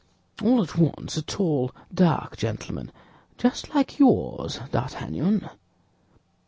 [0.41, 5.47] "All at once, a tall, dark gentleman—just like yours, D'Artagnan."